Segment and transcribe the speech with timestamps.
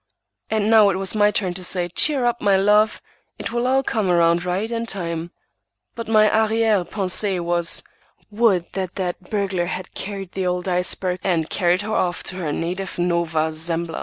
[0.49, 3.03] And now it was my turn to say, "Cheer up, my love!
[3.37, 5.29] It will all come around right in time."
[5.93, 7.83] But my arrière pensée was,
[8.31, 12.51] "Would that that burglar had bagged the old iceberg, and carried her off to her
[12.51, 13.91] native Nova Zemb